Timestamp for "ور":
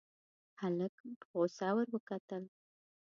1.75-1.87